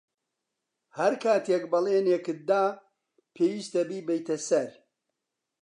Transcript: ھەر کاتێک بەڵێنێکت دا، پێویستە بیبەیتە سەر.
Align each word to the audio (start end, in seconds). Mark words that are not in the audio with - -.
ھەر 0.97 1.13
کاتێک 1.23 1.63
بەڵێنێکت 1.71 2.39
دا، 2.49 2.65
پێویستە 3.35 3.81
بیبەیتە 3.89 4.35
سەر. 4.47 4.69